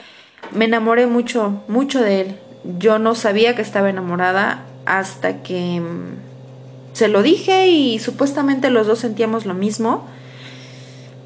Me 0.52 0.64
enamoré 0.64 1.06
mucho, 1.06 1.62
mucho 1.68 2.00
de 2.00 2.20
él 2.22 2.36
yo 2.78 2.98
no 2.98 3.14
sabía 3.14 3.54
que 3.54 3.62
estaba 3.62 3.90
enamorada 3.90 4.64
hasta 4.84 5.42
que 5.42 5.80
mm, 5.80 6.94
se 6.94 7.08
lo 7.08 7.22
dije 7.22 7.68
y 7.68 7.98
supuestamente 7.98 8.70
los 8.70 8.86
dos 8.86 9.00
sentíamos 9.00 9.46
lo 9.46 9.54
mismo. 9.54 10.08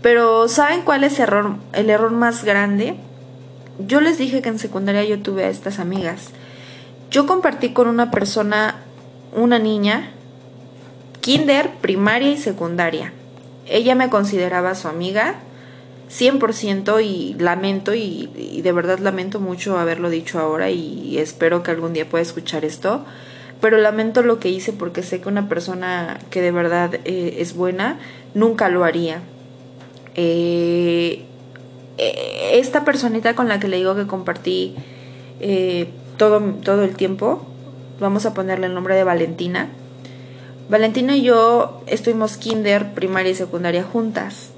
Pero 0.02 0.49
¿saben 0.49 0.83
cuál 0.83 1.04
es 1.04 1.19
el 1.19 1.25
error, 1.25 1.57
el 1.73 1.90
error 1.90 2.11
más 2.11 2.45
grande? 2.45 2.97
Yo 3.87 4.00
les 4.00 4.19
dije 4.19 4.42
que 4.42 4.49
en 4.49 4.59
secundaria 4.59 5.04
yo 5.04 5.21
tuve 5.21 5.45
a 5.45 5.50
estas 5.50 5.78
amigas. 5.78 6.30
Yo 7.11 7.26
compartí 7.26 7.73
con 7.73 7.88
una 7.88 8.11
persona, 8.11 8.76
una 9.35 9.59
niña, 9.59 10.11
kinder, 11.21 11.71
primaria 11.80 12.30
y 12.30 12.38
secundaria. 12.38 13.12
Ella 13.66 13.95
me 13.95 14.11
consideraba 14.11 14.75
su 14.75 14.88
amiga 14.88 15.37
100% 16.11 17.04
y 17.04 17.35
lamento 17.35 17.95
y, 17.95 18.61
de 18.62 18.73
verdad 18.73 18.99
lamento 18.99 19.38
mucho 19.38 19.78
haberlo 19.78 20.11
dicho 20.11 20.40
ahora 20.40 20.71
y 20.71 21.19
espero 21.19 21.62
que 21.62 21.71
algún 21.71 21.92
día 21.92 22.09
pueda 22.09 22.23
escuchar 22.23 22.64
esto, 22.64 23.04
pero 23.61 23.78
lamento 23.78 24.23
lo 24.23 24.40
que 24.40 24.49
hice 24.49 24.73
porque 24.73 25.02
sé 25.02 25.21
que 25.21 25.28
una 25.28 25.49
persona 25.49 26.19
que 26.30 26.40
de 26.42 26.50
verdad 26.50 26.95
eh, 27.04 27.37
es 27.38 27.54
buena 27.54 27.99
nunca 28.35 28.69
lo 28.69 28.85
haría. 28.85 29.21
Eh, 30.23 31.25
eh, 31.99 32.50
esta 32.55 32.85
personita 32.85 33.35
con 33.35 33.49
la 33.49 33.59
que 33.59 33.69
le 33.69 33.79
digo 33.79 33.97
que 33.97 34.07
compartí 34.07 34.75
todo, 36.19 36.41
todo 36.62 36.85
el 36.85 36.97
tiempo, 36.97 37.47
vamos 37.99 38.27
a 38.27 38.35
ponerle 38.35 38.67
el 38.67 38.75
nombre 38.75 38.95
de 38.95 39.05
Valentina. 39.05 39.71
Valentina 40.69 41.17
y 41.17 41.23
yo 41.23 41.83
estuvimos 41.87 42.37
kinder, 42.37 42.93
primaria 42.93 43.33
y 43.33 43.35
secundaria 43.35 43.83
juntas 43.83 44.53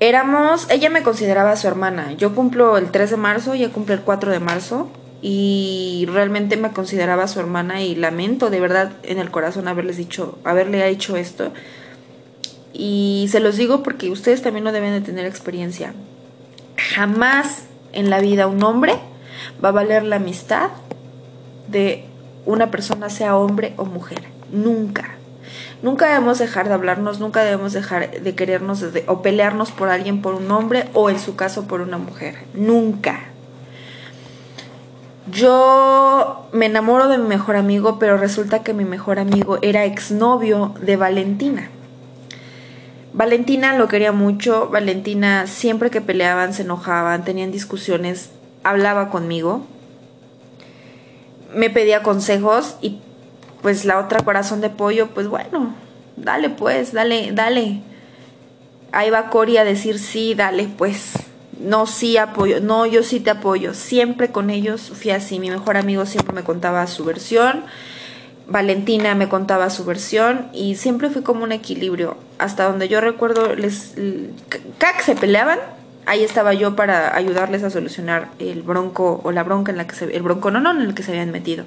éramos, 0.00 0.66
ella 0.70 0.90
me 0.90 1.02
consideraba 1.02 1.56
su 1.56 1.66
hermana. 1.66 2.12
Yo 2.12 2.34
cumplo 2.34 2.76
el 2.76 2.90
3 2.90 3.10
de 3.10 3.16
marzo, 3.16 3.54
ella 3.54 3.70
cumple 3.70 3.94
el 3.94 4.02
4 4.02 4.30
de 4.30 4.40
marzo 4.40 4.88
y 5.20 6.06
realmente 6.12 6.56
me 6.56 6.70
consideraba 6.70 7.26
su 7.26 7.40
hermana 7.40 7.82
y 7.82 7.96
lamento 7.96 8.50
de 8.50 8.60
verdad 8.60 8.92
en 9.02 9.18
el 9.18 9.30
corazón 9.30 9.66
haberles 9.66 9.96
dicho, 9.96 10.38
haberle 10.44 10.86
hecho 10.88 11.16
esto. 11.16 11.52
Y 12.72 13.28
se 13.30 13.40
los 13.40 13.56
digo 13.56 13.82
porque 13.82 14.10
ustedes 14.10 14.42
también 14.42 14.64
lo 14.64 14.72
deben 14.72 14.92
de 14.92 15.00
tener 15.00 15.26
experiencia. 15.26 15.94
Jamás 16.76 17.64
en 17.92 18.10
la 18.10 18.20
vida 18.20 18.46
un 18.46 18.62
hombre 18.62 18.94
va 19.62 19.70
a 19.70 19.72
valer 19.72 20.04
la 20.04 20.16
amistad 20.16 20.70
de 21.68 22.04
una 22.46 22.70
persona, 22.70 23.10
sea 23.10 23.36
hombre 23.36 23.74
o 23.76 23.84
mujer. 23.84 24.22
Nunca. 24.52 25.16
Nunca 25.82 26.08
debemos 26.08 26.38
dejar 26.38 26.66
de 26.68 26.74
hablarnos, 26.74 27.20
nunca 27.20 27.42
debemos 27.42 27.72
dejar 27.72 28.20
de 28.20 28.34
querernos 28.34 28.84
o 29.06 29.22
pelearnos 29.22 29.70
por 29.70 29.90
alguien, 29.90 30.22
por 30.22 30.34
un 30.34 30.50
hombre 30.50 30.88
o 30.92 31.08
en 31.08 31.20
su 31.20 31.36
caso 31.36 31.66
por 31.66 31.80
una 31.80 31.98
mujer. 31.98 32.36
Nunca. 32.54 33.20
Yo 35.30 36.48
me 36.52 36.66
enamoro 36.66 37.08
de 37.08 37.18
mi 37.18 37.28
mejor 37.28 37.56
amigo, 37.56 37.98
pero 37.98 38.16
resulta 38.16 38.62
que 38.62 38.72
mi 38.72 38.84
mejor 38.84 39.18
amigo 39.18 39.58
era 39.62 39.84
exnovio 39.84 40.74
de 40.80 40.96
Valentina. 40.96 41.70
Valentina 43.12 43.76
lo 43.76 43.88
quería 43.88 44.12
mucho, 44.12 44.68
Valentina 44.68 45.46
siempre 45.46 45.90
que 45.90 46.00
peleaban, 46.00 46.52
se 46.52 46.62
enojaban, 46.62 47.24
tenían 47.24 47.50
discusiones, 47.50 48.30
hablaba 48.62 49.10
conmigo, 49.10 49.66
me 51.54 51.70
pedía 51.70 52.02
consejos 52.02 52.76
y 52.80 52.98
pues 53.62 53.84
la 53.84 53.98
otra 53.98 54.22
corazón 54.22 54.60
de 54.60 54.70
pollo, 54.70 55.08
pues 55.08 55.26
bueno, 55.28 55.74
dale 56.16 56.50
pues, 56.50 56.92
dale, 56.92 57.30
dale. 57.32 57.80
Ahí 58.92 59.10
va 59.10 59.30
Cori 59.30 59.56
a 59.56 59.64
decir 59.64 59.98
sí, 59.98 60.34
dale 60.34 60.68
pues. 60.76 61.12
No, 61.60 61.86
sí 61.86 62.16
apoyo, 62.16 62.60
no, 62.60 62.86
yo 62.86 63.02
sí 63.02 63.18
te 63.18 63.30
apoyo. 63.30 63.74
Siempre 63.74 64.28
con 64.30 64.48
ellos 64.48 64.92
fui 64.94 65.10
así. 65.10 65.40
Mi 65.40 65.50
mejor 65.50 65.76
amigo 65.76 66.06
siempre 66.06 66.32
me 66.32 66.44
contaba 66.44 66.86
su 66.86 67.04
versión. 67.04 67.64
Valentina 68.48 69.14
me 69.14 69.28
contaba 69.28 69.68
su 69.68 69.84
versión 69.84 70.48
y 70.54 70.76
siempre 70.76 71.10
fui 71.10 71.22
como 71.22 71.44
un 71.44 71.52
equilibrio. 71.52 72.16
Hasta 72.38 72.64
donde 72.64 72.88
yo 72.88 73.00
recuerdo, 73.00 73.54
les, 73.54 73.94
que 73.94 75.02
se 75.02 75.14
peleaban, 75.14 75.58
ahí 76.06 76.24
estaba 76.24 76.54
yo 76.54 76.74
para 76.74 77.14
ayudarles 77.14 77.62
a 77.62 77.70
solucionar 77.70 78.30
el 78.38 78.62
bronco 78.62 79.20
o 79.22 79.32
la 79.32 79.44
bronca 79.44 79.70
en 79.70 79.76
la 79.76 79.86
que 79.86 79.94
se, 79.94 80.16
el 80.16 80.22
bronco 80.22 80.50
no, 80.50 80.60
no, 80.60 80.70
en 80.70 80.80
el 80.80 80.94
que 80.94 81.02
se 81.02 81.10
habían 81.12 81.30
metido. 81.30 81.64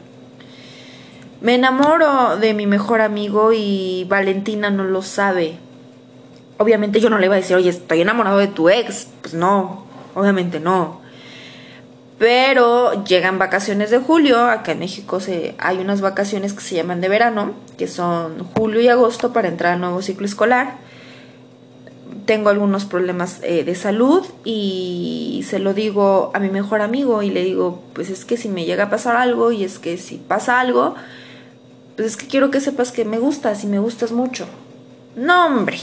Me 1.39 1.55
enamoro 1.55 2.37
de 2.37 2.55
mi 2.55 2.65
mejor 2.65 3.01
amigo 3.01 3.51
y 3.53 4.05
Valentina 4.09 4.71
no 4.71 4.83
lo 4.83 5.03
sabe. 5.03 5.57
Obviamente 6.57 6.99
yo 6.99 7.11
no 7.11 7.19
le 7.19 7.27
iba 7.27 7.35
a 7.35 7.39
decir, 7.39 7.55
oye, 7.55 7.69
estoy 7.69 8.01
enamorado 8.01 8.39
de 8.39 8.47
tu 8.47 8.69
ex. 8.69 9.07
Pues 9.21 9.35
no, 9.35 9.85
obviamente 10.15 10.59
no. 10.59 11.00
Pero 12.21 13.03
llegan 13.03 13.39
vacaciones 13.39 13.89
de 13.89 13.97
julio, 13.97 14.45
acá 14.45 14.73
en 14.73 14.77
México 14.77 15.19
se, 15.19 15.55
hay 15.57 15.79
unas 15.79 16.01
vacaciones 16.01 16.53
que 16.53 16.61
se 16.61 16.75
llaman 16.75 17.01
de 17.01 17.09
verano, 17.09 17.55
que 17.79 17.87
son 17.87 18.43
julio 18.43 18.79
y 18.79 18.89
agosto 18.89 19.33
para 19.33 19.47
entrar 19.47 19.73
al 19.73 19.79
nuevo 19.79 20.03
ciclo 20.03 20.27
escolar. 20.27 20.75
Tengo 22.27 22.49
algunos 22.49 22.85
problemas 22.85 23.39
eh, 23.41 23.63
de 23.63 23.73
salud 23.73 24.23
y 24.43 25.43
se 25.49 25.57
lo 25.57 25.73
digo 25.73 26.29
a 26.35 26.39
mi 26.39 26.49
mejor 26.49 26.81
amigo 26.81 27.23
y 27.23 27.31
le 27.31 27.43
digo, 27.43 27.81
pues 27.93 28.11
es 28.11 28.23
que 28.23 28.37
si 28.37 28.49
me 28.49 28.65
llega 28.65 28.83
a 28.83 28.89
pasar 28.91 29.15
algo 29.15 29.51
y 29.51 29.63
es 29.63 29.79
que 29.79 29.97
si 29.97 30.17
pasa 30.17 30.59
algo, 30.59 30.93
pues 31.95 32.09
es 32.09 32.17
que 32.17 32.27
quiero 32.27 32.51
que 32.51 32.61
sepas 32.61 32.91
que 32.91 33.03
me 33.03 33.17
gustas 33.17 33.63
y 33.63 33.67
me 33.67 33.79
gustas 33.79 34.11
mucho. 34.11 34.45
No, 35.15 35.47
hombre, 35.47 35.79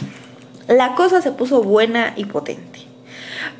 la 0.69 0.95
cosa 0.95 1.21
se 1.21 1.33
puso 1.33 1.65
buena 1.65 2.13
y 2.15 2.27
potente. 2.27 2.78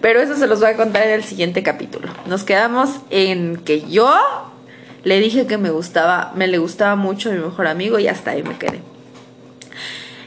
Pero 0.01 0.21
eso 0.21 0.37
se 0.37 0.47
los 0.47 0.61
voy 0.61 0.71
a 0.71 0.77
contar 0.77 1.03
en 1.05 1.15
el 1.15 1.25
siguiente 1.25 1.63
capítulo. 1.63 2.09
Nos 2.27 2.45
quedamos 2.45 2.91
en 3.11 3.57
que 3.57 3.89
yo 3.89 4.15
le 5.05 5.21
dije 5.21 5.47
que 5.47 5.59
me 5.59 5.71
gustaba, 5.71 6.33
me 6.35 6.47
le 6.47 6.59
gustaba 6.59 6.97
mucho 6.97 7.31
a 7.31 7.33
mi 7.33 7.39
mejor 7.39 7.67
amigo 7.67 7.99
y 7.99 8.09
hasta 8.09 8.33
ahí 8.33 8.43
me 8.43 8.59
quedé. 8.59 8.81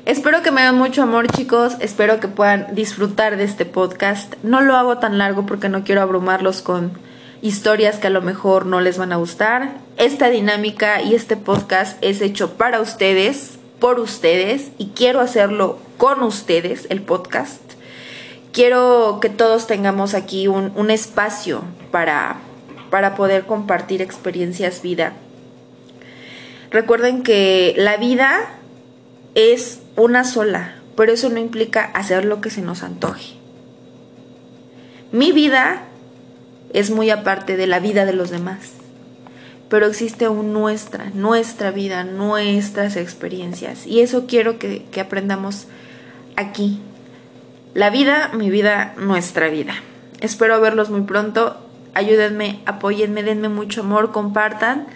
Espero 0.06 0.42
que 0.42 0.52
me 0.52 0.64
den 0.64 0.76
mucho 0.76 1.04
amor, 1.04 1.28
chicos. 1.28 1.76
Espero 1.80 2.20
que 2.20 2.28
puedan 2.28 2.74
disfrutar 2.74 3.38
de 3.38 3.44
este 3.44 3.66
podcast. 3.66 4.34
No 4.44 4.62
lo 4.62 4.76
hago 4.76 4.98
tan 4.98 5.18
largo 5.18 5.46
porque 5.46 5.70
no 5.70 5.84
quiero 5.84 6.02
abrumarlos 6.02 6.62
con 6.62 6.92
historias 7.42 7.98
que 7.98 8.08
a 8.08 8.12
lo 8.12 8.22
mejor 8.22 8.66
no 8.66 8.82
les 8.82 8.98
van 8.98 9.14
a 9.14 9.18
gustar. 9.18 9.74
Esta 9.98 10.30
dinámica 10.30 11.02
y 11.02 11.14
este 11.14 11.38
podcast 11.38 11.98
es 12.02 12.22
hecho 12.22 12.54
para 12.54 12.82
ustedes, 12.82 13.60
por 13.80 14.00
ustedes, 14.00 14.72
y 14.78 14.88
quiero 14.88 15.22
hacerlo 15.22 15.78
con 15.98 16.24
ustedes, 16.24 16.88
el 16.90 17.02
podcast 17.02 17.62
quiero 18.52 19.20
que 19.22 19.30
todos 19.30 19.68
tengamos 19.68 20.14
aquí 20.14 20.48
un, 20.48 20.92
espacio 20.92 21.64
para, 21.92 22.38
para 22.90 23.16
poder 23.16 23.46
compartir 23.46 24.02
experiencias 24.02 24.82
vida. 24.82 25.14
Recuerden 26.70 27.24
que 27.24 27.74
la 27.78 27.98
vida 27.98 28.50
es 29.36 29.80
una 29.96 30.24
sola, 30.24 30.76
pero 30.96 31.12
eso 31.12 31.30
no 31.30 31.40
implica 31.40 31.84
hacer 31.84 32.26
lo 32.26 32.42
que 32.42 32.50
se 32.50 32.62
nos 32.62 32.84
antoje. 32.84 33.36
Mi 35.12 35.32
vida 35.32 35.84
es 36.74 36.90
muy 36.90 37.10
aparte 37.10 37.58
de 37.58 37.68
la 37.68 37.80
vida 37.80 38.06
de 38.06 38.14
los 38.14 38.30
demás, 38.30 38.72
pero 39.68 39.88
existe 39.88 40.30
un 40.30 40.54
nuestra, 40.54 41.10
nuestra 41.14 41.72
vida, 41.72 42.06
nuestras 42.06 42.96
experiencias, 42.96 43.86
y 43.86 44.02
eso 44.02 44.26
quiero 44.26 44.58
que, 44.58 44.84
que 44.92 45.02
aprendamos 45.02 45.68
aquí, 46.38 46.80
la 47.74 47.90
vida, 47.90 48.32
mi 48.34 48.50
vida, 48.50 48.94
nuestra 48.98 49.50
vida. 49.50 49.74
Espero 50.20 50.60
verlos 50.62 50.90
muy 50.90 51.02
pronto. 51.02 51.58
Ayúdenme, 51.94 52.62
apóyenme, 52.66 53.24
denme 53.24 53.50
mucho 53.50 53.82
amor, 53.82 54.12
compartan. 54.12 54.88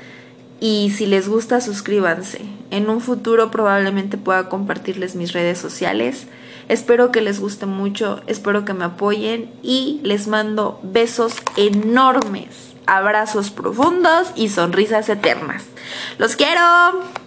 Y 0.59 0.91
si 0.95 1.05
les 1.05 1.27
gusta, 1.27 1.61
suscríbanse. 1.61 2.41
En 2.71 2.89
un 2.89 3.01
futuro 3.01 3.51
probablemente 3.51 4.17
pueda 4.17 4.49
compartirles 4.49 5.15
mis 5.15 5.33
redes 5.33 5.57
sociales. 5.57 6.27
Espero 6.67 7.11
que 7.11 7.21
les 7.21 7.39
guste 7.39 7.65
mucho, 7.65 8.21
espero 8.27 8.65
que 8.65 8.73
me 8.73 8.85
apoyen 8.85 9.51
y 9.61 9.99
les 10.03 10.27
mando 10.27 10.79
besos 10.81 11.35
enormes, 11.57 12.73
abrazos 12.87 13.51
profundos 13.51 14.29
y 14.35 14.49
sonrisas 14.49 15.07
eternas. 15.09 15.65
Los 16.17 16.35
quiero. 16.35 17.24